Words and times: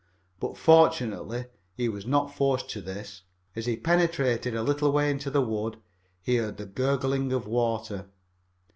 But, 0.39 0.57
fortunately, 0.57 1.45
he 1.75 1.87
was 1.87 2.07
not 2.07 2.33
forced 2.33 2.67
to 2.71 2.81
this. 2.81 3.21
As 3.55 3.67
he 3.67 3.75
penetrated 3.77 4.55
a 4.55 4.63
little 4.63 4.91
way 4.91 5.11
into 5.11 5.29
the 5.29 5.43
wood, 5.45 5.77
he 6.23 6.37
heard 6.37 6.57
the 6.57 6.65
gurgle 6.65 7.13
of 7.35 7.45
water. 7.45 8.07